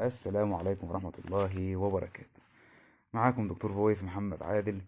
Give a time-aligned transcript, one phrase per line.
[0.00, 2.40] السلام عليكم ورحمة الله وبركاته.
[3.12, 4.80] معاكم دكتور فويس محمد عادل.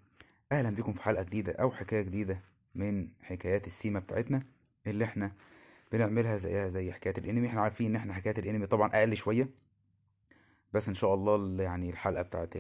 [0.53, 2.38] أهلا بكم في حلقة جديدة أو حكاية جديدة
[2.75, 4.43] من حكايات السيما بتاعتنا
[4.87, 5.33] اللي إحنا
[5.93, 7.49] بنعملها زيها زي حكاية الأنمي.
[7.49, 9.49] إحنا عارفين إن إحنا حكاية الأنمي طبعا أقل شوية
[10.73, 12.54] بس إن شاء الله ال- يعني الحلقة بتاعت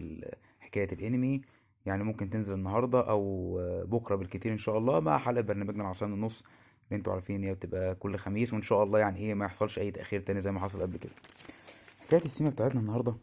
[0.60, 1.40] حكاية الأنمي
[1.86, 3.54] يعني ممكن تنزل النهاردة أو
[3.84, 6.44] بكرة بالكتير إن شاء الله مع حلقة برنامجنا العشرين النص
[6.88, 9.90] اللي أنتوا عارفين هي بتبقى كل خميس وإن شاء الله يعني إيه ما يحصلش أي
[9.90, 11.12] تأخير تاني زي ما حصل قبل كده.
[12.08, 13.16] حكاية السيما بتاعتنا النهاردة.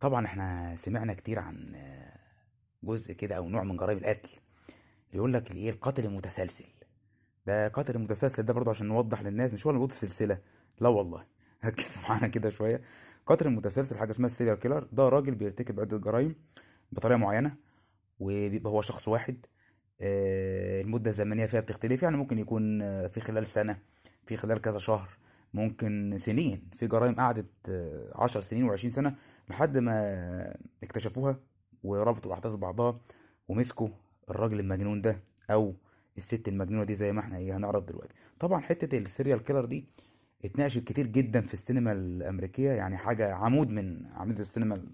[0.00, 1.76] طبعا إحنا سمعنا كتير عن
[2.82, 4.30] جزء كده أو نوع من جرائم القتل.
[5.12, 6.64] يقول لك الإيه؟ القاتل المتسلسل.
[7.46, 10.38] ده قاتل المتسلسل ده برضه عشان نوضح للناس مش هو اللي موجود في سلسلة.
[10.80, 11.26] لا والله.
[11.64, 12.82] ركز معانا كده شوية.
[13.26, 16.34] قاتل المتسلسل حاجة اسمها ال serial killer ده راجل بيرتكب عدة جرائم
[16.92, 17.56] بطريقة معينة
[18.20, 19.46] وبيبقى هو شخص واحد.
[20.00, 22.02] آه، المدة الزمنية فيها بتختلف.
[22.02, 23.78] يعني ممكن يكون آه، في خلال سنة
[24.26, 25.19] في خلال كذا شهر.
[25.54, 29.16] ممكن سنين في جرائم قعدت آه، عشر سنين وعشرين سنة
[29.50, 31.38] لحد ما اكتشفوها
[31.84, 33.00] وربطوا الأحداث ببعضها
[33.48, 33.88] ومسكوا
[34.30, 35.20] الراجل المجنون ده
[35.50, 35.74] أو
[36.18, 38.14] الست المجنونة دي زي ما إحنا إيه هنعرف دلوقتي.
[38.40, 39.84] طبعا حتة ال serial killer دي
[40.44, 44.88] اتناقشت كتير جدا في السينما الأمريكية يعني حاجة عمود من أعمدة السينما ال-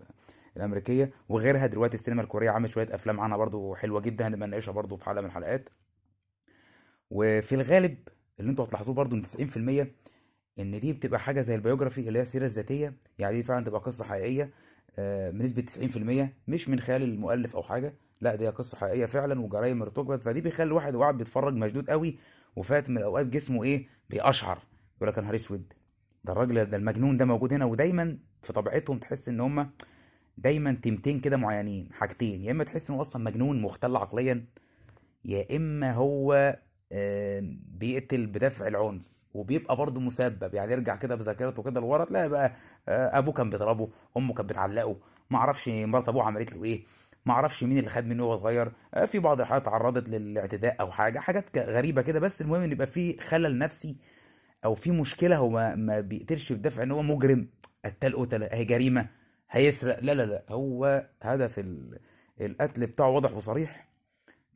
[0.57, 4.97] الأمريكية وغيرها دلوقتي السينما الكورية عملت شوية أفلام عنها برضو حلوة جدا هنبقى نناقشها برضو
[4.97, 5.69] في حلقة من الحلقات.
[7.11, 7.99] وفي الغالب
[8.41, 9.87] اللي أنتوا هتلاحظوه برضو إن 90%
[10.59, 14.05] إن دي بتبقى حاجة زي البيوجرافي اللي هي السيرة الذاتية يعني دي فعلا تبقى قصة
[14.05, 14.51] حقيقية
[14.99, 19.83] آه، بنسبة 90% مش من خيال المؤلف أو حاجة لا دي قصة حقيقية فعلا وجرائم
[19.83, 22.19] ارتكبت فدي بيخلي الواحد وقاعد بيتفرج مشدود قوي
[22.57, 24.59] وفات من الأوقات جسمه إيه؟ بيقشعر
[24.97, 25.73] يقول لك يا نهار أسود
[26.25, 29.71] ده الراجل ده المجنون ده موجود هنا ودايما في طبيعتهم تحس إن هم
[30.39, 34.45] دايما تيمتين كده معينين حاجتين يا إما تحس إنه أصلا مجنون مختل عقليا
[35.25, 36.59] يا إما هو
[36.93, 39.16] آه، بيقتل بدافع العنف.
[39.37, 40.55] وبيبقى برضه مسبب.
[40.55, 42.53] يعني يرجع كده بذاكرته كده لورا تلاقي بقى
[42.89, 44.97] آه، أبوه كان بيضربه أمه كانت بتعلقه.
[45.31, 46.85] ما أعرفش مرات أبوه عملت له إيه.
[47.27, 48.73] ما أعرفش مين اللي خد منه وهو صغير.
[48.95, 52.21] آه، في بعض الحالات تعرضت للاعتداء أو حاجة حاجات غريبة كده.
[52.21, 53.97] بس المهم إن يبقى في خلل نفسي
[54.65, 57.49] أو في مشكلة هو ما, ما بيقتلش بدافع إن هو مجرم.
[57.85, 59.09] قتل قتلة هي جريمة
[59.51, 59.99] هيسرق.
[60.03, 60.45] لا لا لا.
[60.49, 61.99] هو هدف ال-
[62.41, 63.89] القتل بتاعه واضح وصريح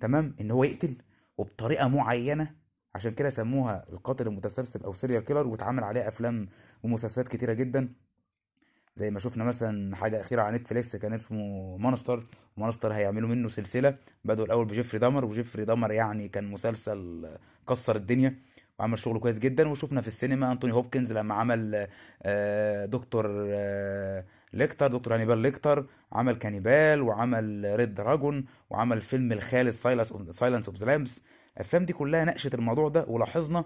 [0.00, 0.96] تمام إن هو يقتل
[1.38, 2.54] وبطريقة معينة
[2.94, 6.48] عشان كده سموها القاتل المتسلسل أو serial killer واتعمل عليها أفلام
[6.82, 7.92] ومسلسلات كتيرة جدا.
[8.94, 12.26] زي ما شفنا مثلا حاجة أخيرة على نتفليكس كان اسمه Monster
[12.56, 13.94] Monster هيعملوا منه سلسلة.
[14.24, 17.28] بدأوا الأول بجيفري دامر وجيفري دامر يعني كان مسلسل
[17.68, 18.38] كسر الدنيا
[18.78, 19.68] وعمل شغل كويس جدا.
[19.68, 21.86] وشفنا في السينما أنتوني هوبكنز لما عمل
[22.22, 25.86] آه، دكتور آه، ليكتر دكتور هانيبال ليكتر.
[26.12, 30.12] عمل هانيبال وعمل Red Dragon وعمل فيلم الخالد Silence
[30.68, 31.24] of the Lambs
[31.56, 33.64] الأفلام دي كلها ناقشت الموضوع ده ولاحظنا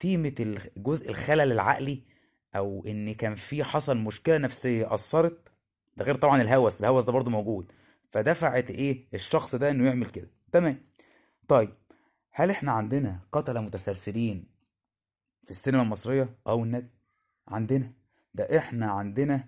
[0.00, 2.02] تيمة الجزء الخلل العقلي
[2.56, 5.48] أو إن كان في حصل مشكلة نفسية أثرت
[5.96, 7.72] ده غير طبعا الهوس الهوس ده برضو موجود.
[8.10, 10.28] فدفعت إيه؟ الشخص ده إنه يعمل كده.
[10.52, 10.80] تمام.
[11.48, 11.70] طيب
[12.32, 14.46] هل إحنا عندنا قتلة متسلسلين
[15.44, 16.88] في السينما المصرية؟ آه والنبي
[17.48, 17.92] عندنا.
[18.34, 19.44] ده إحنا عندنا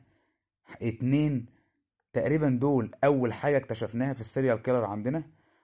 [0.83, 1.47] اتنين
[2.12, 5.22] تقريبا دول أول حاجة اكتشفناها في ال serial killer عندنا.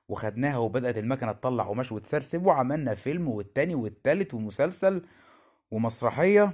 [0.08, 5.02] وخدناها وبدأت المكنة تطلع قماش وتسرسب وعملنا فيلم والتاني والتالت ومسلسل
[5.70, 6.52] ومسرحية.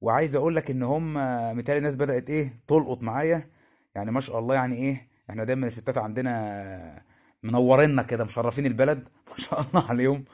[0.00, 1.14] وعايز أقول لك إن هم
[1.58, 3.50] متهيألي الناس بدأت إيه تلقط معايا.
[3.94, 7.02] يعني ما شاء الله يعني إيه إحنا دايما الستات عندنا
[7.42, 10.24] منورينا كده مشرفين البلد ما شاء الله عليهم.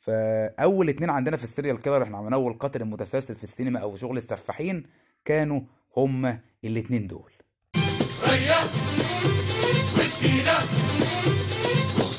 [0.00, 3.96] فأول اتنين عندنا في ال serial killer إحنا عملنا اول قاتل المتسلسل في السينما أو
[3.96, 4.86] شغل السفاحين
[5.24, 5.60] كانوا
[5.96, 7.32] هم الاتنين دول.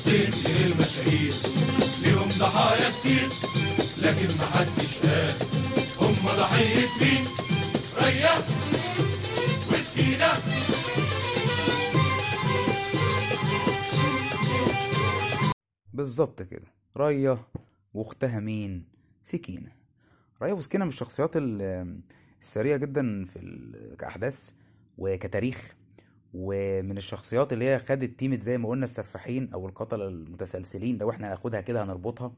[0.08, 1.32] أختين من المشاهير.
[2.02, 3.28] ليهم ضحايا كتير
[4.02, 5.34] لكن محدش قال.
[6.00, 7.24] هم ضحية مين؟
[8.02, 8.30] ريا
[9.72, 10.28] وسكينة.
[15.92, 16.66] بالظبط كده.
[16.96, 17.38] ريا
[17.94, 18.84] واختها مين؟
[19.24, 19.72] سكينة.
[20.42, 22.00] ريا وسكينة من الشخصيات ال-
[22.42, 23.38] السريعة جدا في
[23.98, 24.50] كأحداث
[24.98, 25.74] وكتاريخ.
[26.34, 31.28] ومن الشخصيات اللي هي خدت تيمة زي ما قلنا السفاحين أو القتلة المتسلسلين لو إحنا
[31.28, 32.32] هناخدها كده هنربطها.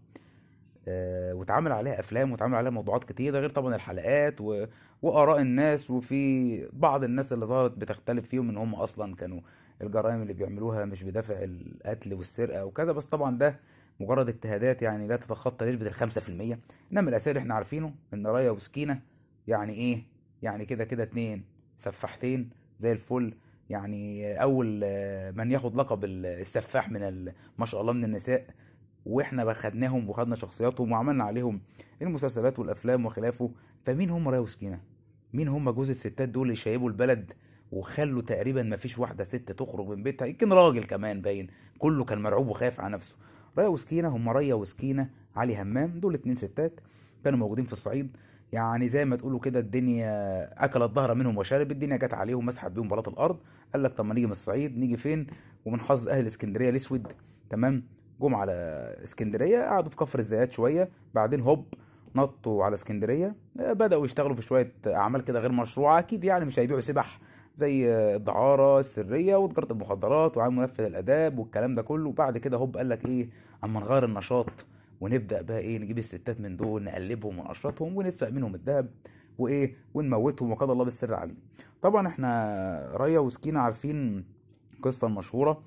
[0.88, 4.66] آه، واتعمل عليها أفلام واتعمل عليها موضوعات كتير ده غير طبعا الحلقات و...
[5.02, 9.40] وآراء الناس وفي بعض الناس اللي ظهرت بتختلف فيهم إن هم أصلا كانوا
[9.82, 12.92] الجرائم اللي بيعملوها مش بدافع القتل والسرقة وكذا.
[12.92, 13.60] بس طبعا ده
[14.00, 16.58] مجرد اجتهادات يعني لا تتخطى نسبة الخمسة في المية.
[16.92, 19.00] إنما الاساس إحنا عارفينه إن رايا وسكينة
[19.46, 20.02] يعني إيه؟
[20.42, 21.44] يعني كده كده اتنين
[21.78, 22.50] سفاحتين
[22.80, 23.34] زي الفل.
[23.70, 28.46] يعني أول آه، من ياخد لقب السفاح من ما شاء الله من النساء
[29.06, 31.60] وإحنا خدناهم وخدنا شخصياتهم وعملنا عليهم
[32.02, 33.50] المسلسلات والأفلام وخلافه.
[33.84, 34.80] فمين هم رايا وسكينة؟
[35.32, 37.32] مين هم جوز الستات دول اللي شايبوا البلد
[37.72, 41.46] وخلوا تقريبا ما فيش واحدة ست تخرج من بيتها؟ يمكن راجل كمان باين
[41.78, 43.16] كله كان مرعوب وخايف على نفسه.
[43.58, 46.80] ريا وسكينة هم ريا وسكينة علي همام دول اتنين ستات
[47.24, 48.16] كانوا موجودين في الصعيد.
[48.52, 52.88] يعني زي ما تقولوا كده الدنيا أكلت ظهر منهم وشارب الدنيا جت عليهم مسحت بيهم
[52.88, 53.38] بلاط الأرض
[53.72, 55.26] قال لك طب ما نيجي من الصعيد نيجي فين؟
[55.64, 57.12] ومن حظ أهل اسكندرية الأسود.
[57.50, 57.82] تمام؟
[58.20, 58.52] جم على
[59.04, 61.64] اسكندرية قعدوا في كفر الزيات شوية بعدين هوب
[62.16, 63.34] نطوا على اسكندرية.
[63.60, 65.98] آه، بدأوا يشتغلوا في شوية أعمال كده غير مشروعة.
[65.98, 67.20] أكيد يعني مش هيبيعوا سبح
[67.56, 72.08] زي آه، الدعارة السرية وتجارة المخدرات وعام منفذ الآداب والكلام ده كله.
[72.08, 73.28] وبعد كده هوب قال لك إيه؟
[73.64, 74.50] أما نغير النشاط.
[75.00, 78.90] ونبدأ بقى إيه نجيب الستات من دول نقلبهم ونقشطهم ونسرق منهم الذهب
[79.38, 81.38] وإيه ونموتهم وقضى الله بالسر عليهم.
[81.82, 84.24] طبعا إحنا ريا وسكينة عارفين
[84.74, 85.62] القصة المشهوره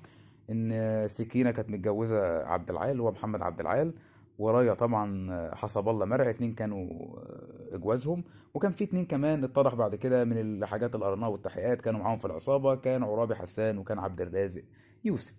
[0.50, 3.94] إن سكينة كانت متجوزة عبد العال هو محمد عبد العال
[4.38, 6.88] ورايا طبعا حسب الله مرعي اتنين كانوا
[7.72, 12.18] إجوازهم وكان في اتنين كمان اتضح بعد كده من الحاجات اللي قريناها والتحقيقات كانوا معاهم
[12.18, 14.62] في العصابة كان عرابي حسان وكان عبد الرازق
[15.04, 15.34] يوسف.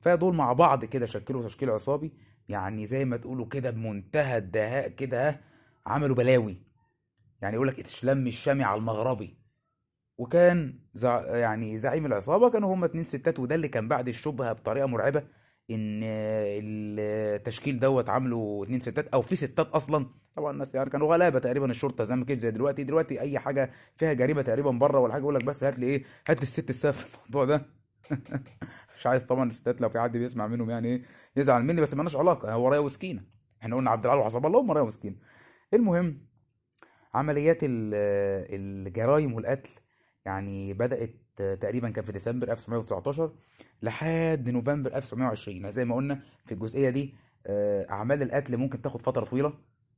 [0.00, 2.12] فدول مع بعض كده شكلوا تشكيل عصابي
[2.48, 5.40] يعني زي ما تقولوا كده بمنتهى الدهاء كده
[5.86, 6.56] عملوا بلاوي.
[7.42, 9.36] يعني يقول لك اتشلم الشامي على المغربي.
[10.18, 11.36] وكان زع...
[11.36, 15.22] يعني زعيم العصابة كانوا هما اتنين ستات وده اللي كان بعد الشبهة بطريقة مرعبة
[15.70, 20.06] إن التشكيل دوت عامله اتنين ستات أو في ستات أصلا.
[20.36, 22.84] طبعا الناس يعني كانوا غلابة تقريبا الشرطة زي ما كده زي دلوقتي.
[22.84, 26.04] دلوقتي أي حاجة فيها جريمة تقريبا بره ولا حاجة يقول لك بس هات لي إيه؟
[26.28, 27.66] هات لي الست في الموضوع ده.
[28.98, 31.02] مش عايز طبعا الستات لو في حد بيسمع منهم يعني إيه
[31.36, 32.52] يزعل مني بس مالناش علاقة.
[32.52, 33.22] هو رايا وسكينة
[33.62, 35.16] إحنا قلنا عبد العال وعصام الله هم رايا وسكينة
[35.74, 36.26] المهم
[37.14, 37.94] عمليات ال-
[38.86, 39.70] الجرائم والقتل
[40.24, 43.32] يعني بدأت تقريبا كان في ديسمبر 1919
[43.82, 47.14] لحد نوفمبر 1920 زي ما قلنا في الجزئية دي
[47.46, 49.52] آه، أعمال القتل ممكن تاخد فترة طويلة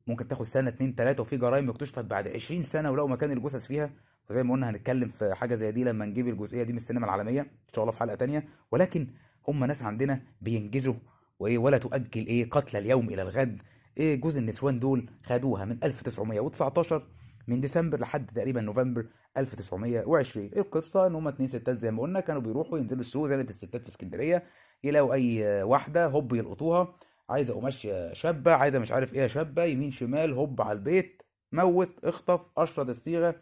[0.06, 3.90] ممكن تاخد سنة اتنين تلاتة وفي جرائم اكتشفت بعد 20 سنة ولقوا مكان الجثث فيها.
[4.30, 7.40] وزي ما قلنا هنتكلم في حاجة زي دي لما نجيب الجزئية دي من السينما العالمية
[7.40, 8.48] إن شاء الله في حلقة تانية.
[8.72, 9.06] ولكن
[9.48, 10.94] هم ناس عندنا بينجزوا.
[11.38, 13.62] وإيه ولا تؤجل إيه قتل اليوم إلى الغد.
[13.98, 17.06] إيه جوز النسوان دول خدوها من 1919
[17.48, 22.42] من ديسمبر لحد تقريبا نوفمبر 1920 القصة إن هم اتنين ستات زي ما قلنا كانوا
[22.42, 24.44] بيروحوا ينزلوا السوق زي الستات في اسكندرية
[24.84, 26.94] يلاقوا أي واحدة هوب يلقطوها.
[27.30, 31.22] عايزة قماش يا شابة عايزة مش عارف إيه شابة يمين شمال هوب على البيت
[31.52, 33.34] موت اخطف اشرد الصيغه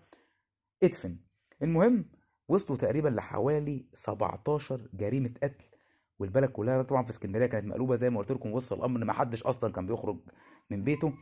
[0.83, 1.17] ادفن.
[1.63, 2.05] المهم
[2.49, 5.65] وصلوا تقريبا لحوالي 17 جريمة قتل
[6.19, 9.13] والبلد كلها طبعا في اسكندرية كانت مقلوبة زي ما قلت لكم وصل الأمر إن ما
[9.13, 10.19] حدش أصلا كان بيخرج
[10.71, 11.13] من بيته.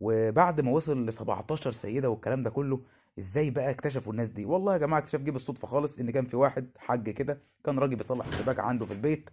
[0.00, 2.80] وبعد ما وصل ل 17 سيدة والكلام ده كله
[3.18, 6.36] إزاي بقى اكتشفوا الناس دي؟ والله يا جماعة اكتشاف جه بالصدفه خالص إن كان في
[6.36, 9.30] واحد حاج كده كان راجل بيصلح السباكة عنده في البيت.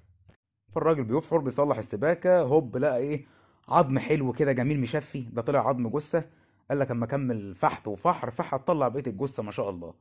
[0.76, 3.26] فالراجل بيفحر بيصلح السباكة هوب لقى إيه؟
[3.70, 6.24] عظم حلو كده جميل مشفي ده طلع عظم جثة.
[6.72, 9.94] قال لك أما اكمل فحت وفحر فحت طلع بقية الجثة ما شاء الله.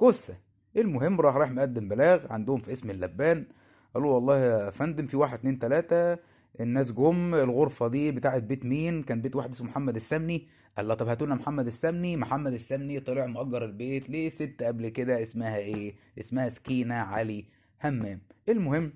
[0.00, 0.36] جثة.
[0.76, 3.46] المهم راح رايح مقدم بلاغ عندهم في اسم اللبان.
[3.94, 6.18] قالوا والله يا فندم في واحد اتنين تلاتة
[6.60, 10.48] الناس جم الغرفة دي بتاعت بيت مين؟ كان بيت واحد اسمه محمد السمني.
[10.76, 12.16] قال له طب هاتوا لنا محمد السمني.
[12.16, 17.44] محمد السمني طلع مؤجر البيت ليه ست قبل كده اسمها إيه؟ اسمها سكينة علي
[17.84, 18.20] همام.
[18.48, 18.92] المهم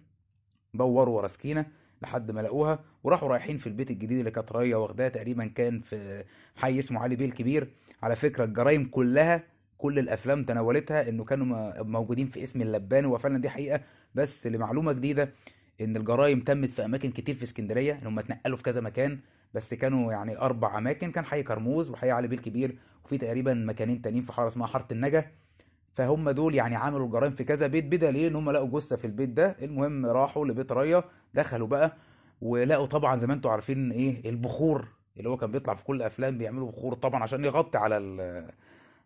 [0.75, 1.66] دوروا ورا سكينة.
[2.03, 6.25] لحد ما لقوها وراحوا رايحين في البيت الجديد اللي كانت رايه واخداه تقريبا كان في
[6.56, 7.69] حي اسمه علي بيه الكبير.
[8.03, 9.43] على فكرة الجرايم كلها
[9.79, 13.81] كل الأفلام تناولتها إنه كانوا موجودين في قسم اللبان وفعلا دي حقيقة.
[14.14, 15.33] بس لمعلومة جديدة
[15.81, 19.21] إن الجرايم تمت في أماكن كتير في اسكندرية إن هم اتنقلوا في كذا مكان.
[19.55, 24.02] بس كانوا يعني أربع أماكن كان حي كرموز وحي علي بيه الكبير وفي تقريبا مكانين
[24.02, 25.25] تانيين في حارة اسمها حارة النجا.
[25.99, 29.28] فهم دول يعني عملوا الجرائم في كذا بيت بدليل إن هم لقوا جثة في البيت
[29.28, 29.57] ده.
[29.62, 31.97] المهم راحوا لبيت ريا دخلوا بقى
[32.40, 36.38] ولقوا طبعا زي ما أنتم عارفين إيه البخور اللي هو كان بيطلع في كل الأفلام
[36.38, 37.97] بيعملوا بخور طبعا عشان يغطي على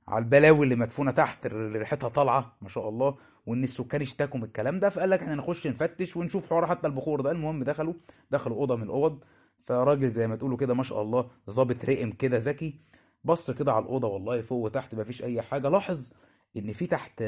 [0.09, 4.45] على البلاوي اللي مدفونة تحت اللي ريحتها طالعة ما شاء الله وإن السكان اشتكوا من
[4.45, 7.31] الكلام ده فقال لك إحنا نخش نفتش ونشوف حوار حتى البخور ده.
[7.31, 7.95] المهم دخلوا
[8.31, 9.25] دخلوا أوضة من الأوض
[9.63, 12.81] فراجل زي ما تقولوا كده ما شاء الله ظابط رقم كده ذكي
[13.25, 16.13] بص كده على الأوضة والله فوق وتحت مفيش أي حاجة لاحظ
[16.57, 17.25] إن في تحت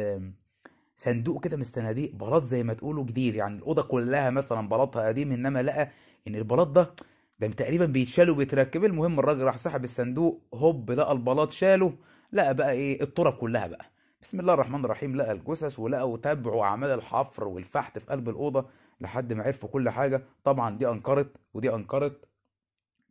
[0.96, 5.32] صندوق كده من الصناديق بلاط زي ما تقولوا جديد يعني الأوضة كلها مثلا بلاطها قديم
[5.32, 5.90] إنما لقى
[6.28, 6.90] إن البلاط ده
[7.38, 8.84] ده تقريبا بيتشال وبيتركب.
[8.84, 11.94] المهم الراجل راح سحب الصندوق هوب لقى البلاط شاله
[12.32, 13.86] لقى بقى إيه التراب كلها بقى.
[14.22, 15.16] بسم الله الرحمن الرحيم.
[15.16, 18.66] لقى الجثث ولقوا تابعوا اعمال الحفر والفحت في قلب الأوضة
[19.00, 20.22] لحد ما عرفوا كل حاجة.
[20.44, 22.28] طبعا دي انكرت ودي انكرت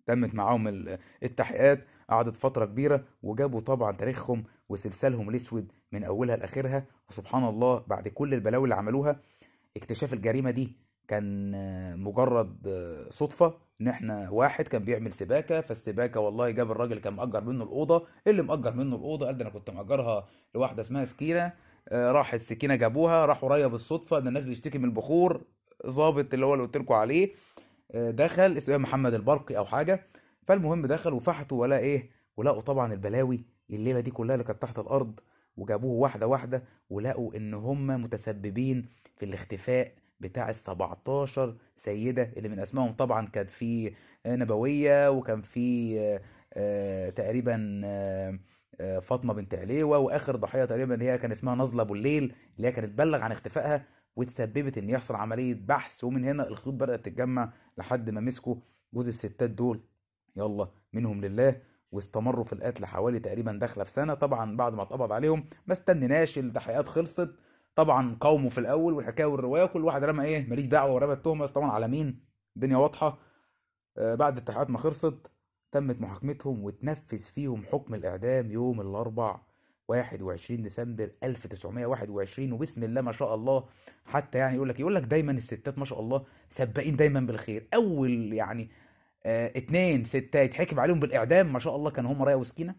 [0.06, 6.86] تمت معاهم ال- التحقيقات قعدت فترة كبيرة وجابوا طبعا تاريخهم وسلسالهم الأسود من أولها لآخرها
[7.10, 9.20] وسبحان الله بعد كل البلاوي اللي عملوها
[9.78, 16.20] اكتشاف الجريمة دي كان آه، مجرد آه، صدفة إن إحنا واحد كان بيعمل سباكة فالسباكة
[16.20, 19.54] والله جاب الراجل اللي كان مأجر منه الأوضة اللي مأجر منه الأوضة قال ده أنا
[19.54, 21.54] كنت مأجرها لواحدة اسمها سكينة
[21.90, 25.42] آه، راحت سكينه جابوها راحوا راية بالصدفة إن الناس بتشتكي من البخور
[25.88, 27.30] ظابط اللي هو اللي قلت لكم عليه
[27.96, 30.04] دخل اسمه محمد البرقي أو حاجة.
[30.48, 35.20] فالمهم دخل وفحطوا ولا إيه ولقوا طبعا البلاوي الليلة دي كلها اللي كانت تحت الأرض
[35.58, 38.86] وجابوه واحدة واحدة ولقوا إن هم متسببين
[39.18, 43.94] في الاختفاء بتاع ال 17 سيدة اللي من أسمائهم طبعا كان في
[44.26, 46.22] نبوية وكان في آه،
[46.54, 52.36] آه، تقريبا آه، فاطمة بنت عليوة وآخر ضحية تقريبا هي كان اسمها نازله أبو الليل
[52.58, 57.06] اللي هي كانت تبلغ عن اختفائها وتسببت إن يحصل عملية بحث ومن هنا الخيوط بدأت
[57.06, 58.56] تتجمع لحد ما مسكوا
[58.94, 59.80] جوز الستات دول.
[60.36, 61.62] يلا منهم لله.
[61.94, 64.14] واستمروا في القتل حوالي تقريبا داخلة في سنة.
[64.14, 67.30] طبعا بعد ما اتقبض عليهم ما استنيناش التحقيقات خلصت.
[67.76, 71.46] طبعا قاوموا في الأول والحكاية والرواية كل واحد رمى إيه ماليش دعوة ورمى التهمة.
[71.46, 72.20] طبعا على مين؟
[72.56, 73.18] الدنيا واضحة.
[73.98, 75.32] آه، بعد التحقيقات ما خلصت
[75.72, 79.40] تمت محاكمتهم وتنفذ فيهم حكم الإعدام يوم الأربع
[79.88, 83.66] 21 ديسمبر 1921 وبسم الله ما شاء الله
[84.06, 87.68] حتى يعني يقول لك يقول لك دايما الستات ما شاء الله سباقين دايما بالخير.
[87.74, 88.70] أول يعني
[89.26, 91.54] اتنين ستات يتحكم عليهم بالإعدام.
[91.54, 92.76] ما شاء الله كانوا هم رايا وسكينة.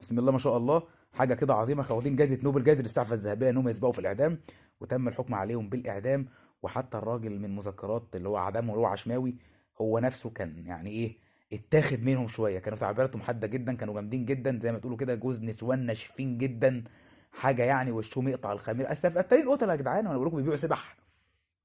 [0.00, 0.82] بسم الله ما شاء الله.
[1.12, 1.82] حاجة كده عظيمة.
[1.82, 2.64] خواضين جائزة نوبل.
[2.64, 3.50] جائزة الاستعفاء الذهبية.
[3.50, 4.38] إنهم يسبقوا في الإعدام.
[4.80, 6.26] وتم الحكم عليهم بالإعدام.
[6.62, 9.36] وحتى الراجل من مذكرات اللي هو عدمه اللي هو عشماوي
[9.80, 11.18] هو نفسه كان يعني إيه
[11.52, 12.58] اتاخد منهم شوية.
[12.58, 13.74] كانوا تعبيراتهم حادة جدا.
[13.74, 14.58] كانوا جامدين جدا.
[14.62, 16.84] زي ما تقولوا كده جوز نسوان ناشفين جدا.
[17.32, 18.92] حاجة يعني وشهم يقطع الخمير.
[18.92, 20.96] اصل التانيين قتل يا جدعان؟ وأنا بقول لكم بيبيعوا سبح.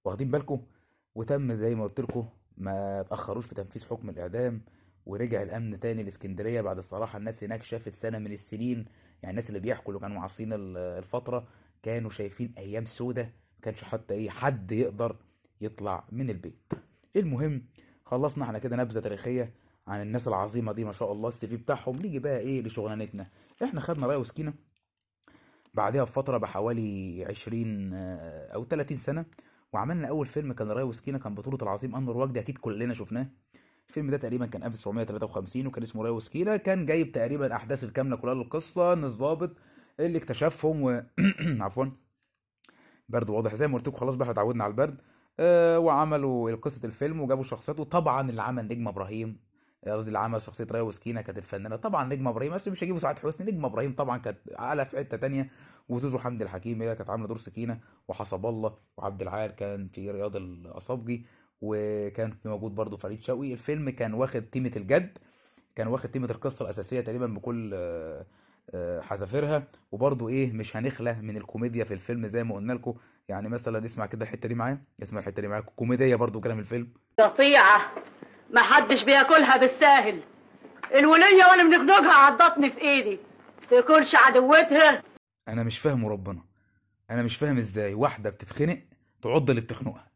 [0.05, 0.61] واخدين بالكم؟
[1.15, 2.29] وتم زي ما قلت لكم
[2.59, 4.61] ما تاخروش في تنفيذ حكم الإعدام
[5.05, 8.85] ورجع الأمن تاني لإسكندرية بعد الصراحة الناس هناك شافت سنة من السنين
[9.23, 11.47] يعني الناس اللي بيحكوا اللي كانوا معاصرين ال- الفترة
[11.83, 15.15] كانوا شايفين أيام سودة ما كانش حتى إيه حد يقدر
[15.61, 16.73] يطلع من البيت.
[17.15, 17.65] المهم
[18.05, 19.53] خلصنا إحنا كده نبذة تاريخية
[19.87, 21.95] عن الناس العظيمة دي ما شاء الله السي في بتاعهم.
[21.95, 23.27] نيجي بقى إيه لشغلانتنا.
[23.63, 24.53] إحنا خدنا رايه وسكينة
[25.73, 29.25] بعدها بفترة بحوالي 20 آه، أو 30 سنة
[29.73, 33.27] وعملنا أول فيلم كان رايه وسكينة كان بطولة العظيم أنور وجدي أكيد كلنا شفناه.
[33.89, 36.57] الفيلم ده تقريبا كان 1953 وكان اسمه رايه وسكينة.
[36.57, 39.55] كان جايب تقريبا أحداث الكاملة كلها للقصة ان الضابط
[39.99, 41.01] اللي اكتشفهم و
[41.65, 41.85] عفوا.
[43.09, 44.97] برد واضح زي ما قلت لكم خلاص بقى إحنا اتعودنا على البرد.
[45.39, 49.39] آه وعملوا قصه الفيلم وجابوا شخصيات وطبعا اللي عمل نجم إبراهيم
[49.87, 51.75] قصدي اللي عمل شخصية رايه وسكينة كانت الفنانة.
[51.75, 55.17] طبعا نجم إبراهيم بس مش هجيبه سعاد حسني نجم إبراهيم طبعا كانت أعلى في حتة
[55.17, 55.49] تانية.
[55.89, 60.35] وزوزو حمدي الحكيم هي كانت عاملة دور سكينة وحسب الله وعبد العال كان في رياض
[60.35, 61.25] الأصابجي
[61.61, 63.53] وكان في موجود برضه فريد شوقي.
[63.53, 65.17] الفيلم كان واخد تيمه الجد
[65.75, 68.25] كان واخد تيمه القصة الأساسية تقريبا بكل آه،
[68.73, 69.63] آه، حذافيرها.
[69.91, 72.93] وبرضه إيه مش هنخلى من الكوميديا في الفيلم زي ما قلنا لكم.
[73.29, 75.61] يعني مثلا اسمع كده الحتة دي معايا؟ اسمع الحتة دي معايا.
[75.75, 76.87] كوميدية برضه كلام الفيلم.
[77.19, 77.81] قطيعة
[78.53, 80.19] ما حدش بياكلها بالساهل.
[80.95, 83.19] الولية وأنا بنخنقها عضتني في إيدي.
[83.69, 85.03] تاكلش عدوتها.
[85.49, 86.41] أنا مش فاهمه ربنا.
[87.09, 88.79] أنا مش فاهم إزاي واحدة بتتخنق
[89.21, 89.49] تعض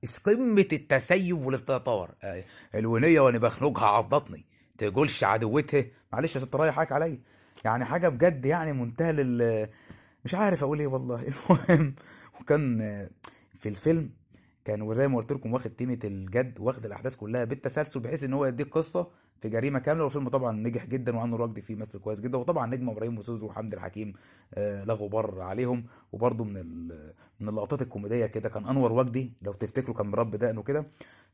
[0.04, 2.16] اس قمة التسيب والاستهتار.
[2.24, 2.44] آه،
[2.76, 4.46] الونيه وأنا بخنقها عضتني.
[4.78, 5.86] تقولش عدوتها.
[6.14, 7.20] معلش يا ست رايح حاجة عليا.
[7.66, 9.70] يعني حاجة بجد يعني منتهى لل
[10.26, 11.28] مش عارف أقول إيه والله.
[11.50, 11.96] المهم
[12.42, 13.10] وكان آه،
[13.60, 14.10] في الفيلم
[14.66, 18.46] كان وزي ما قلت لكم واخد تيمة الجد واخد الأحداث كلها بالتسلسل بحيث إن هو
[18.46, 19.08] يديك قصة
[19.42, 22.90] في جريمة كاملة والفيلم طبعا نجح جدا وأنور وجدي فيه مثل كويس جدا وطبعا نجم
[22.90, 24.14] إبراهيم وسوزو وحمدي الحكيم
[24.54, 25.84] آه، لا غبار عليهم.
[26.12, 26.88] وبرضه من
[27.40, 30.86] من اللقطات الكوميدية كده كان أنور وجدي لو تفتكروا كان مربي دقنه كده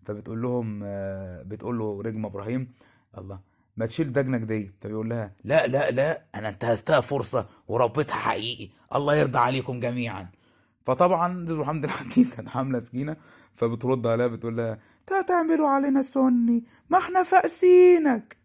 [0.05, 2.71] فبتقول لهم آه، بتقول له نجم إبراهيم
[3.17, 3.39] الله
[3.77, 4.71] ما تشيل دجنك دي.
[4.81, 10.27] فبيقول لها لا لا لا أنا انتهزتها فرصة وربيتها حقيقي الله يرضى عليكم جميعا.
[10.89, 13.17] فطبعا زوزو حمدي الحكيم كانت حامله سكينه
[13.55, 14.79] فبترد عليها بتقول لها
[15.27, 18.37] تعملوا علينا سني ما إحنا فاقسينك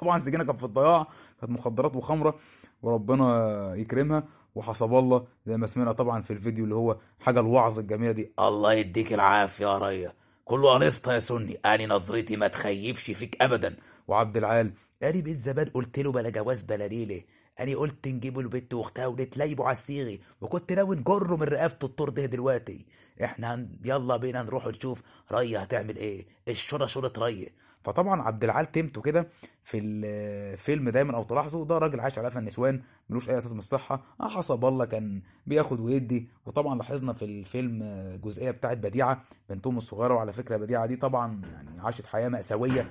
[0.00, 1.06] طبعا سكينه كانت في الضياع
[1.40, 2.38] كانت مخدرات وخمرة
[2.82, 8.12] وربنا يكرمها وحسب الله زي ما سمعنا طبعا في الفيديو اللي هو حاجة الوعظ الجميلة
[8.12, 8.32] دي.
[8.38, 10.12] الله يديك العافية يا ريا.
[10.44, 11.54] كله قرصت يا سني.
[11.54, 13.76] اني نظرتي ما تخيبش فيك ابدا.
[14.08, 14.72] وعبد العال
[15.02, 17.22] قالي بيت زباد قلت له بلا جواز بلا ليلة.
[17.60, 22.26] اني قلت نجيبه البت واختها ونتلايبوا على الصيغي وكنت ناوي نجره من رقبته الطور ده
[22.26, 22.86] دلوقتي.
[23.24, 25.02] إحنا يلا بينا نروح نشوف
[25.32, 27.48] ريا هتعمل إيه الشورى شورى ريا.
[27.84, 29.28] فطبعا عبد العال تيمته كده
[29.62, 33.58] في الفيلم دايما أو تلاحظوا ده راجل عايش على قفا النسوان ملوش أي أساس من
[33.58, 36.28] الصحة حسب الله كان بياخد ويدي.
[36.46, 37.82] وطبعا لاحظنا في الفيلم
[38.24, 42.90] جزئية بتاعت بديعة بنتهم الصغيرة وعلى فكرة بديعة دي طبعا يعني عاشت حياة مأساوية.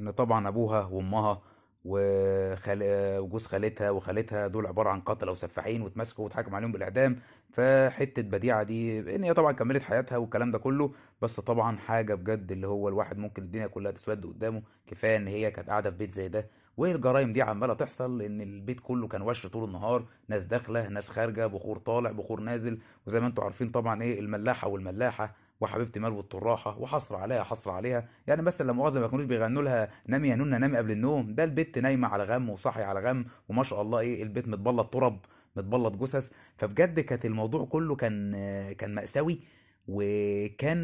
[0.00, 1.42] إن طبعا أبوها وأمها
[1.88, 7.16] وجوز خالتها وخالتها دول عبارة عن قتلة وسفاحين واتمسكوا واتحكم عليهم بالإعدام.
[7.52, 12.52] فحتة بديعة دي إن هي طبعا كملت حياتها والكلام ده كله بس طبعا حاجة بجد
[12.52, 14.62] اللي هو الواحد ممكن الدنيا كلها تسود قدامه.
[14.86, 16.46] كفاية إن هي كانت قاعدة في بيت زي ده.
[16.76, 21.46] والجرايم دي عمالة تحصل؟ لأن البيت كله كان وش طول النهار ناس داخلة ناس خارجة
[21.46, 22.78] بخور طالع بخور نازل.
[23.06, 25.34] وزي ما أنتم عارفين طبعا إيه الملاحة والملاحة.
[25.60, 28.08] وحبيبتي مال والطراحة وحصر عليها حصر عليها.
[28.26, 31.34] يعني مثلا لما مؤاخذه ما كانوش بيغنوا لها نامي يا نونا نامي قبل النوم.
[31.34, 35.18] ده البت نايمة على غم وصاحي على غم وما شاء الله إيه البيت متبلط تراب
[35.56, 36.32] متبلط جثث.
[36.56, 38.32] فبجد كانت الموضوع كله كان
[38.72, 39.40] كان مأساوي.
[39.88, 40.78] وكان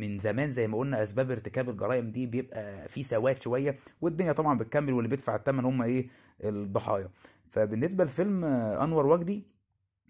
[0.00, 4.58] من زمان زي ما قلنا أسباب ارتكاب الجرائم دي بيبقى في سواد شوية والدنيا طبعا
[4.58, 6.08] بتكمل واللي بيدفع الثمن هم إيه
[6.44, 7.08] الضحايا.
[7.50, 9.46] فبالنسبة لفيلم أنور وجدي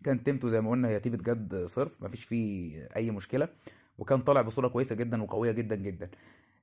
[0.05, 3.49] كان تيمته زي ما قلنا هي تيمة جد صرف مفيش فيه أي مشكلة.
[3.99, 6.11] وكان طالع بصورة كويسة جدا وقوية جدا جدا.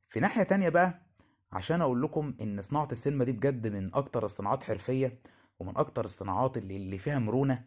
[0.09, 1.01] في ناحية تانية بقى
[1.51, 5.19] عشان أقول لكم إن صناعة السينما دي بجد من أكتر الصناعات حرفية
[5.59, 7.63] ومن أكتر الصناعات اللي, اللي فيها مرونة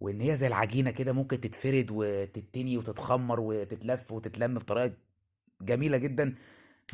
[0.00, 4.92] وإن هي زي العجينة كده ممكن تتفرد وتتني وتتخمر وتتلف وتتلم بطريقة
[5.62, 6.34] جميلة جدا.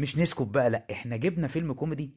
[0.00, 2.10] مش نسكت بقى لأ إحنا جبنا فيلم كوميدي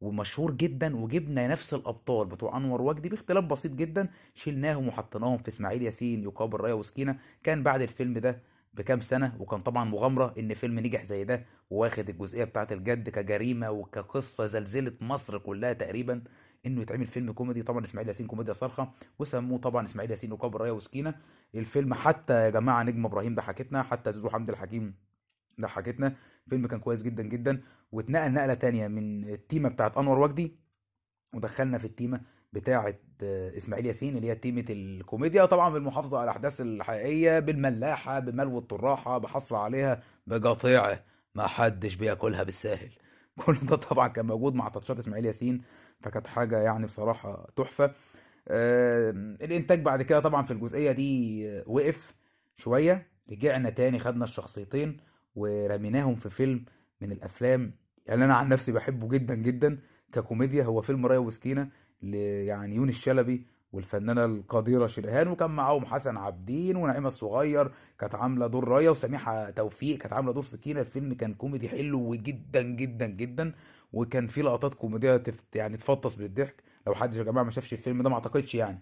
[0.00, 5.82] ومشهور جدا وجبنا نفس الأبطال بتوع أنور وجدي باختلاف بسيط جدا شلناهم وحطيناهم في إسماعيل
[5.82, 7.18] ياسين يقابل رايه وسكينة.
[7.42, 8.42] كان بعد الفيلم ده
[8.74, 13.70] بكام سنة وكان طبعا مغامرة إن فيلم نجح زي ده واخد الجزئية بتاعه الجد كجريمة
[13.70, 16.22] وكقصة زلزلت مصر كلها تقريبا
[16.66, 17.62] إنه يتعمل فيلم كوميدي.
[17.62, 21.14] طبعا إسماعيل ياسين كوميديا صارخة وسموه طبعا إسماعيل ياسين يقابل ريا وسكينة.
[21.54, 24.94] الفيلم حتى يا جماعة نجم إبراهيم ضحكتنا حتى زوزو حمدي الحكيم
[25.60, 26.14] ضحكتنا.
[26.46, 27.62] الفيلم كان كويس جدا جدا.
[27.92, 30.56] واتنقل نقلة تانية من التيمة بتاعت أنور وجدي
[31.34, 32.20] ودخلنا في التيمة
[32.52, 32.94] بتاعة
[33.56, 39.56] إسماعيل ياسين اللي هي تيمه الكوميديا طبعا بالمحافظه على الأحداث الحقيقية بالملاحة بملو الطراحه بحصر
[39.56, 42.90] عليها بقطيعه ما حدش بياكلها بالساهل.
[43.46, 45.62] كل ده طبعا كان موجود مع تاتشات إسماعيل ياسين
[46.00, 47.94] فكانت حاجة يعني بصراحة تحفة.
[48.48, 49.10] آه
[49.42, 52.14] الإنتاج بعد كده طبعا في الجزئية دي وقف
[52.56, 54.96] شوية رجعنا تاني خدنا الشخصيتين
[55.34, 56.64] ورميناهم في فيلم
[57.00, 57.74] من الأفلام.
[58.06, 59.78] يعني أنا عن نفسي بحبه جدا جدا
[60.12, 61.70] ككوميديا هو فيلم رايه وسكينة.
[62.02, 68.68] يعني يونس شلبي والفنانة القديرة شريهان وكان معاهم حسن عابدين ونعيمة الصغير كانت عاملة دور
[68.68, 70.80] رايه وسميحة توفيق كانت عاملة دور سكينة.
[70.80, 73.52] الفيلم كان كوميدي حلو جدا جدا جدا
[73.92, 75.40] وكان فيه لقطات كوميدية تف...
[75.54, 76.62] يعني تفطس بالضحك.
[76.86, 78.78] لو حد يا جماعة ما شافش الفيلم ده ما أعتقدش يعني.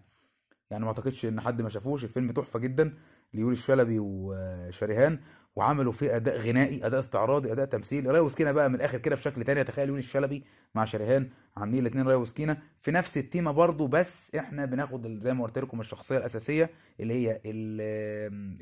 [0.70, 2.04] يعني ما أعتقدش إن حد ما شافوش.
[2.04, 2.94] الفيلم تحفة جدا
[3.34, 5.18] ليونس شلبي وشريهان
[5.56, 8.06] وعملوا فيه أداء غنائي أداء استعراضي أداء تمثيل.
[8.10, 9.64] ريا وسكينة بقى من الآخر كده بشكل تاني.
[9.64, 14.64] تخيل يونس شلبي مع شريهان عاملين الاثنين ريا وسكينة في نفس التيمة برضو بس إحنا
[14.64, 17.40] بناخد زي ما قلت لكم الشخصية الأساسية اللي هي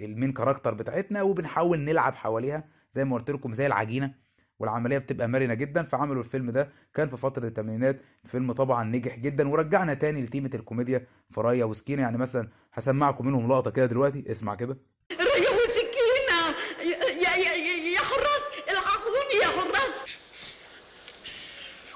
[0.04, 4.24] ال main character بتاعتنا وبنحاول نلعب حواليها زي ما قلت لكم زي العجينة.
[4.58, 5.82] والعملية بتبقى مرنة جدا.
[5.82, 6.70] فعملوا الفيلم ده.
[6.94, 9.48] كان في فترة الثمانينات الفيلم طبعا نجح جدا.
[9.48, 12.02] ورجعنا تاني لتيمة الكوميديا في رايه وسكينة.
[12.02, 14.30] يعني مثلا هسمعكم منهم لقطة كده دلوقتي.
[14.30, 14.78] اسمع كده
[15.10, 20.18] رايه وسكينه يا يا يا, يا حراس الحقوني يا حراس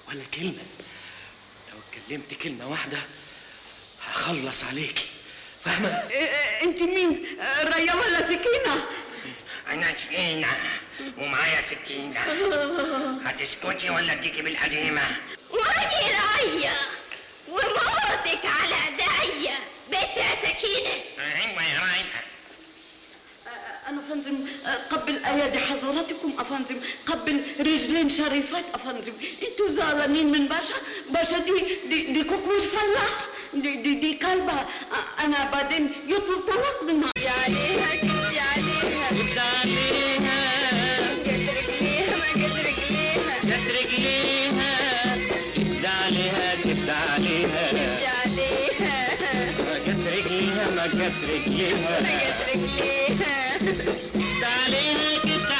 [0.09, 0.63] ولا كلمة.
[1.73, 2.99] لو اتكلمت كلمة واحدة
[4.07, 5.07] هخلص عليكي.
[5.65, 5.89] فاهمة؟
[6.63, 8.87] انت مين؟ رايه ولا سكينة؟
[9.69, 10.49] أنا سكينة
[11.19, 12.21] ومعايا سكينة.
[13.25, 15.03] هتسكتي ولا اديكي بالقديمة؟
[15.51, 16.77] وادي راية
[17.49, 18.75] وموتك على
[19.23, 19.59] ايديا.
[19.89, 20.95] بنت يا سكينة.
[21.19, 21.81] أيوة يا
[23.89, 24.35] أنا فنزم
[24.91, 29.13] قبل أيادي حضراتكم أفنزم قبل رجلين شريفات أفنزم.
[29.49, 30.75] أنتوا زعلانين من باشا؟
[31.11, 31.53] باشا دي
[31.91, 33.27] دي, دي كوكوش فلاح.
[33.55, 34.53] دي, دي, دي كلبة.
[35.25, 37.11] أنا بعدين يطلب طلاق منها.
[37.25, 40.29] يا عليها كنت عليها عليها
[41.25, 45.17] قد رجليها ما قد رجليها جت رجليها
[45.57, 46.55] جبت عليها
[46.89, 49.08] عليها كنت عليها
[51.09, 52.11] رجليها ما
[55.25, 55.58] جت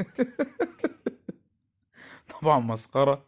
[2.42, 3.24] طبعا مسخرة.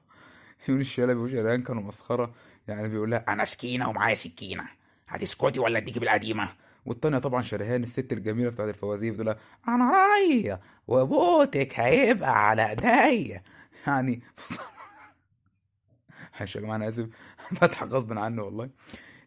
[0.68, 2.34] يونس شلبي وشريهان كانوا مسخرة.
[2.68, 4.64] يعني بيقول لها أنا سكينه ومعايا سكينة.
[5.08, 6.48] هتسكتي ولا أديكي بالقديمة.
[6.86, 9.36] والتانية طبعا شريهان الست الجميلة بتاعت الفوازير بتقول
[9.68, 13.42] أنا راية وبوتك هيبقى على إيديا.
[13.86, 14.22] يعني
[16.40, 17.08] معلش يا جماعة أنا آسف.
[17.62, 18.70] بضحك غصب عني والله.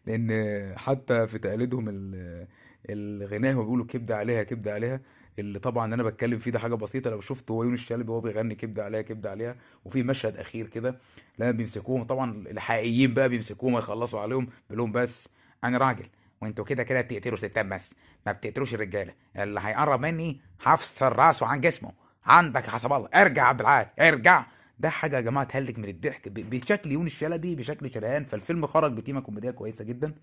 [0.06, 0.30] لأن
[0.78, 2.46] حتى في تقليدهم ال-
[2.90, 5.00] الغناء بيقولوا كبدة عليها كبدة عليها.
[5.38, 7.10] اللي طبعا أنا بتكلم فيه ده حاجة بسيطة.
[7.10, 10.98] لو شفت هو يونس شلبي وهو بيغني كبدة عليها كبدة عليها وفي مشهد أخير كده
[11.38, 15.28] لما بيمسكوهم طبعا الحقيقيين بقى بيمسكوهم ويخلصوا عليهم بيقول لهم بس
[15.64, 16.06] أنا راجل
[16.40, 17.94] وأنتوا كده كده بتقتلوا ستات بس
[18.26, 19.12] ما بتقتلوش الرجالة.
[19.36, 21.92] اللي هيقرب مني هفصل راسه عن جسمه.
[22.26, 24.44] عندك حسب الله ارجع يا عبد العال ارجع.
[24.78, 26.28] ده حاجة يا جماعة تهلك من الضحك.
[26.28, 30.14] بشكل يونس شلبي بشكل شريان فالفيلم خرج بتيمه كوميدية كويسة جدا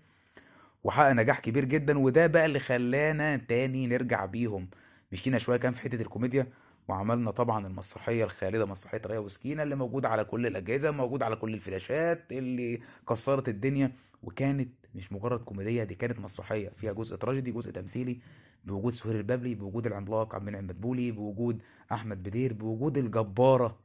[0.84, 4.68] وحقق نجاح كبير جدا وده بقى اللي خلانا تاني نرجع بيهم.
[5.12, 6.46] مشينا شوية كان في حتة الكوميديا
[6.88, 11.54] وعملنا طبعا المسرحية الخالدة مسرحية ريا وسكينة اللي موجودة على كل الأجهزة موجودة على كل
[11.54, 13.92] الفلاشات اللي كسرت الدنيا.
[14.22, 16.68] وكانت مش مجرد كوميدية دي كانت مسرحية.
[16.68, 18.20] فيها جزء تراجيدي جزء تمثيلي
[18.64, 21.62] بوجود سهير البابلي بوجود العملاق عبد المنعم مدبولي بوجود
[21.92, 23.78] أحمد بدير بوجود الجبارة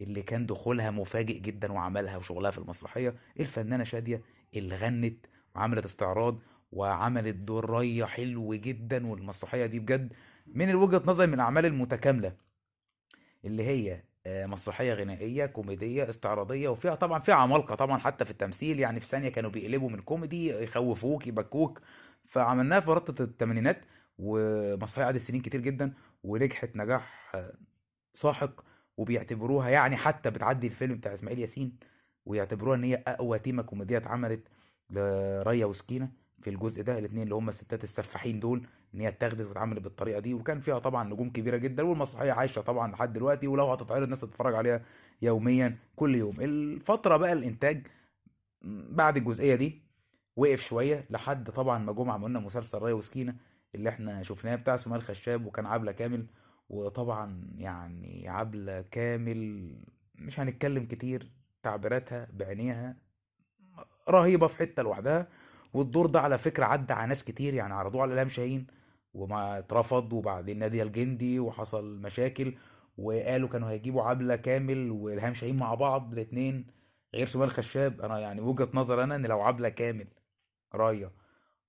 [0.00, 3.14] اللي كان دخولها مفاجئ جدا وعملها وشغلها في المسرحية.
[3.40, 4.22] الفنانة شادية
[4.56, 6.38] اللي غنت وعملت استعراض
[6.72, 10.12] وعملت دور ريا حلو جدا والمسرحية دي بجد
[10.54, 12.36] من وجهه نظري من الأعمال المتكاملة
[13.44, 18.80] اللي هي آه، مسرحية غنائية كوميدية استعراضية وفيها طبعا فيها عمالقة طبعا حتى في التمثيل.
[18.80, 21.80] يعني في ثانية كانوا بيقلبوا من كوميدي يخوفوك يبكوك.
[22.24, 23.80] فعملناها في ربطه الثمانينات
[24.18, 27.54] ومسرحية قعدت سنين كتير جدا ونجحت نجاح آه،
[28.14, 28.60] ساحق.
[28.96, 31.78] وبيعتبروها يعني حتى بتعدي الفيلم بتاع إسماعيل ياسين
[32.26, 34.48] ويعتبروها إن هي أقوى تيمة كوميدية اتعملت
[34.90, 36.10] لريا وسكينة.
[36.40, 40.34] في الجزء ده الاثنين اللي هم الستات السفاحين دول إن هي اتاخدت واتعملت بالطريقة دي.
[40.34, 44.54] وكان فيها طبعا نجوم كبيرة جدا والمسرحية عايشة طبعا لحد دلوقتي ولو هتتعرض الناس تتفرج
[44.54, 44.82] عليها
[45.22, 46.40] يوميا كل يوم.
[46.40, 47.86] الفترة بقى الإنتاج
[48.90, 49.82] بعد الجزئية دي
[50.36, 53.34] وقف شوية لحد طبعا ما جم عملنا مسلسل ريا وسكينة
[53.74, 56.26] اللي إحنا شفناه بتاع سمية خشاب وكان عبلة كامل.
[56.68, 59.72] وطبعا يعني عبلة كامل
[60.14, 61.30] مش هنتكلم كتير
[61.62, 62.96] تعبيراتها بعينيها
[64.08, 65.28] رهيبة في حتة لوحدها.
[65.74, 68.66] والدور ده على فكرة عدى على ناس كتير يعني عرضوه على الهام شاهين
[69.14, 72.54] وما اترفض وبعدين نادية الجندي وحصل مشاكل
[72.98, 76.66] وقالوا كانوا هيجيبوا عبلة كامل وإلهام شاهين مع بعض الاتنين
[77.14, 80.06] غير سمية الخشاب أنا يعني وجهة نظر أنا إن لو عبلة كامل
[80.74, 81.12] راية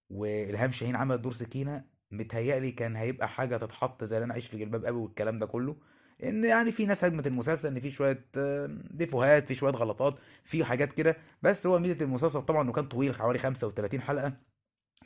[0.10, 4.58] وإلهام شاهين عمل دور سكينة متهيألي كان هيبقى حاجة تتحط زي اللي أنا عايش في
[4.58, 5.76] جلباب أبي والكلام ده كله.
[6.24, 8.26] إن يعني في ناس هجمت المسلسل إن في شوية
[8.92, 11.18] ديفوهات في شوية غلطات في حاجات كده.
[11.42, 14.34] بس هو ميزة المسلسل طبعا إنه كان طويل حوالي 35 حلقة.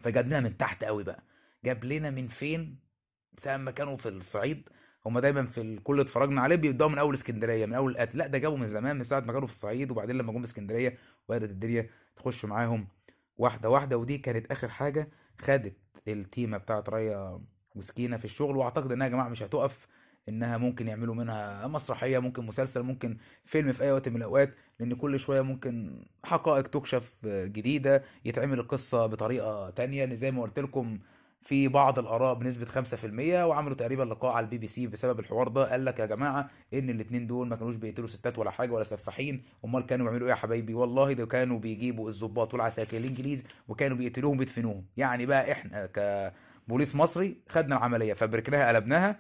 [0.02, 1.24] فجاب لنا من تحت قوي بقى.
[1.66, 2.80] جاب لنا من فين؟
[3.38, 4.70] ساعة ما كانوا في الصعيد.
[5.06, 8.38] هما دايما في الكل اتفرجنا عليه بيبدأوا من أول اسكندرية من أول القتل لا ده
[8.38, 10.98] جابوا من زمان من ساعة ما كانوا في الصعيد وبعدين لما جم اسكندرية
[11.30, 12.88] وبدات الدنيا تخش معاهم
[13.38, 13.98] واحدة واحدة.
[13.98, 15.10] ودي كانت آخر حاجة
[15.42, 17.42] خدت التيمة بتاعت ريا
[17.76, 18.58] وسكينه في الشغل.
[18.58, 19.88] وأعتقد إنها يا جماعة مش هتقف.
[20.30, 24.94] إنها ممكن يعملوا منها مسرحية ممكن مسلسل ممكن فيلم في أي وقت من الأوقات لأن
[24.96, 30.06] كل شوية ممكن حقائق تكشف جديدة يتعمل القصة بطريقة تانية.
[30.06, 31.00] لأن زي ما قلت لكم
[31.42, 35.72] في بعض الآراء بنسبة 5% وعملوا تقريبا لقاء على البي بي سي بسبب الحوار ده.
[35.72, 39.44] قال لك يا جماعة إن الاثنين دول ما كانوش بيقتلوا ستات ولا حاجة ولا سفاحين
[39.66, 44.40] أمال كانوا بيعملوا إيه يا حبايبي؟ والله ده كانوا بيجيبوا الضباط والعساكر الإنجليز وكانوا بيقتلوهم
[44.40, 45.86] ويدفنوهم يعني بقى إحنا
[46.68, 49.20] كبوليس مصري خدنا العملية فبركناها قلبناها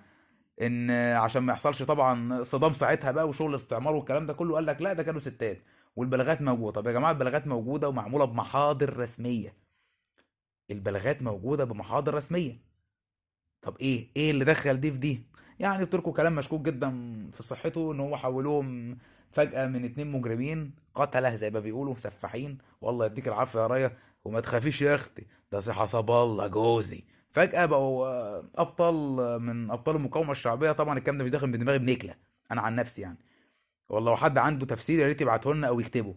[0.61, 4.81] إن عشان ما يحصلش طبعا صدام ساعتها بقى وشغل الاستعمار والكلام ده كله قال لك
[4.81, 5.63] لا ده كانوا ستات
[5.95, 6.71] والبلاغات موجودة.
[6.81, 9.53] طب يا جماعة البلاغات موجودة ومعمولة بمحاضر رسمية.
[10.71, 12.57] البلاغات موجودة بمحاضر رسمية.
[13.61, 15.23] طب إيه؟ إيه اللي دخل دي في دي؟
[15.59, 16.89] يعني لكم كلام مشكوك جدا
[17.31, 18.97] في صحته إن هو حولوهم
[19.31, 22.57] فجأة من اتنين مجرمين قتلة زي ما بيقولوا سفاحين.
[22.81, 25.27] والله يديك العافية يا ريا وما تخافيش يا أختي.
[25.51, 27.03] ده سي حسب الله جوزي.
[27.33, 30.71] فجأة بقوا آه، أبطال آه، من أبطال المقاومة الشعبية.
[30.71, 32.15] طبعا الكلام ده مش داخل من دماغي بنكلة
[32.51, 33.17] أنا عن نفسي يعني.
[33.89, 36.15] والله لو حد عنده تفسير يا ريت يبعته لنا أو يكتبه.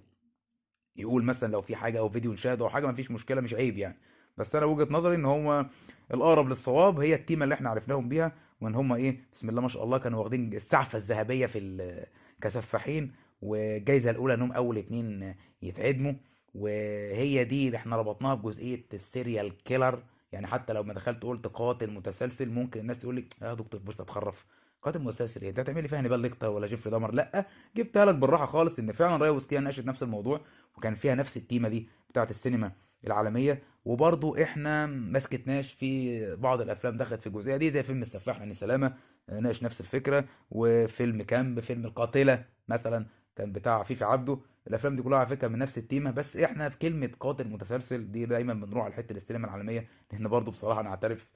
[0.96, 3.98] يقول مثلا لو في حاجة أو فيديو نشاهده أو حاجة مفيش مشكلة مش عيب يعني.
[4.36, 5.66] بس أنا وجهة نظري إن هو
[6.14, 9.84] الأقرب للصواب هي التيمة اللي إحنا عرفناهم بيها وإن هم إيه بسم الله ما شاء
[9.84, 12.06] الله كانوا واخدين السعفة الذهبية في
[12.40, 16.12] كسفاحين والجايزة الأولى إنهم أول اتنين يتعدموا.
[16.54, 20.02] وهي دي اللي إحنا ربطناها بجزئية ال serial killer.
[20.32, 24.00] يعني حتى لو ما دخلت قلت قاتل متسلسل ممكن الناس تقول لي يا دكتور بص
[24.00, 24.46] بتخرف
[24.82, 27.14] قاتل متسلسل إيه؟ انت هتعمل لي فيها هانيبال ليكتر ولا جيفري دامر.
[27.14, 30.40] لأ جبتها لك بالراحة خالص إن فعلا ريا وسكينة ناقشت نفس الموضوع
[30.76, 32.72] وكان فيها نفس التيمه دي بتاعت السينما
[33.06, 33.62] العالمية.
[33.84, 38.52] وبرضو إحنا ما سكتناش في بعض الأفلام دخلت في الجزئيه دي زي فيلم السفاح يعني
[38.52, 38.94] سلامة
[39.28, 40.24] آه، ناقش نفس الفكرة.
[40.50, 44.38] وفيلم كامب فيلم القاتلة مثلا كان بتاع فيفي عبده.
[44.66, 48.26] الأفلام دي كلها على فكرة من نفس التيمة بس إحنا في كلمة قاتل متسلسل دي
[48.26, 49.88] دايما بنروح على حتة السينما العالمية.
[50.12, 51.30] لأن برضو بصراحة نعترف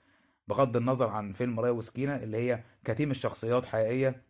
[0.49, 4.23] بغض النظر عن فيلم رايا وسكينة اللي هي كتيم الشخصيات حقيقية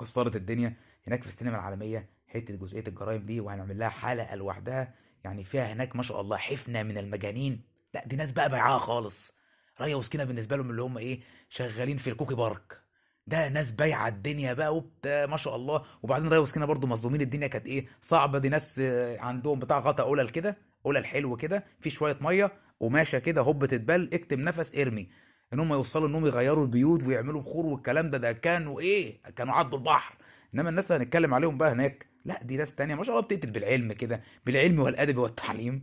[0.00, 0.76] كسرت الدنيا.
[1.06, 4.94] هناك في السينما العالمية حتة جزئية الجرائم دي وهنعمل لها حلقة لوحدها.
[5.24, 7.62] يعني فيها هناك ما شاء الله حفنة من المجانين.
[7.94, 9.38] لا دي ناس بقى بايعاها خالص.
[9.80, 12.87] ريا وسكينة بالنسبة لهم اللي هم إيه شغالين في الكوكي بارك.
[13.28, 15.84] ده ناس بايعة الدنيا بقى وبتاع ما شاء الله.
[16.02, 18.38] وبعدين ريا وسكينه برضو مظلومين الدنيا كانت إيه؟ صعبة.
[18.38, 18.80] دي ناس
[19.20, 24.10] عندهم بتاع غطا قلل كده قلل حلو كده في شوية مية قماشه كده هوب تتبل
[24.12, 25.08] اكتم نفس ارمي.
[25.52, 29.78] إن هم يوصلوا انهم يغيروا البيوت ويعملوا بخور والكلام ده ده كانوا إيه كانوا عدوا
[29.78, 30.14] البحر.
[30.54, 33.50] إنما الناس اللي هنتكلم عليهم بقى هناك لا دي ناس تانية ما شاء الله بتقتل
[33.50, 35.82] بالعلم كده بالعلم والأدب والتعليم.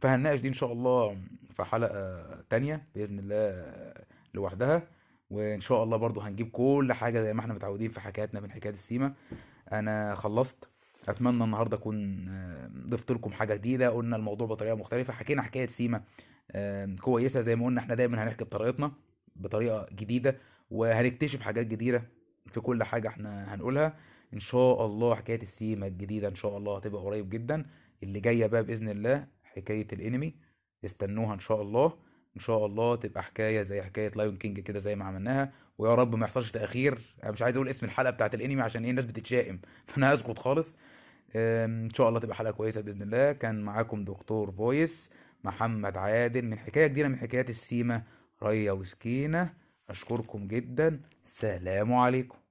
[0.00, 1.18] فهنناقش دي إن شاء الله
[1.54, 3.72] في حلقة تانية بإذن الله
[4.34, 4.82] لوحدها.
[5.34, 8.74] وإن شاء الله برضو هنجيب كل حاجة زي ما إحنا متعودين في حكاياتنا من حكايات
[8.74, 9.14] السيما.
[9.72, 10.68] أنا خلصت.
[11.08, 13.90] أتمنى النهارده أكون آه، ضفت لكم حاجة جديدة.
[13.90, 15.12] قلنا الموضوع بطريقة مختلفة.
[15.12, 16.02] حكينا حكاية سيما
[16.50, 17.40] آه، كويسة.
[17.40, 18.92] زي ما قلنا إحنا دايما هنحكي بطريقتنا
[19.36, 20.36] بطريقة جديدة
[20.70, 22.02] وهنكتشف حاجات جديدة
[22.46, 23.96] في كل حاجة إحنا هنقولها.
[24.34, 27.66] إن شاء الله حكاية السيما الجديدة إن شاء الله هتبقى قريب جدا.
[28.02, 30.34] اللي جاية بقى بإذن الله حكاية الأنمي.
[30.84, 31.92] استنوها إن شاء الله.
[32.36, 36.14] إن شاء الله تبقى حكاية زي حكاية Lion King كده زي ما عملناها ويا رب
[36.14, 36.98] ما يحصلش تأخير.
[37.24, 40.76] أنا مش عايز أقول اسم الحلقة بتاعت الأنمي عشان إيه الناس بتتشائم فأنا هسكت خالص.
[41.36, 43.32] إن شاء الله تبقى حلقة كويسة بإذن الله.
[43.32, 45.10] كان معاكم دكتور Voice
[45.44, 48.02] محمد عادل من حكاية جديده من حكايات السيما
[48.42, 49.54] ريا وسكينة.
[49.90, 51.00] أشكركم جدا.
[51.22, 52.43] سلام عليكم.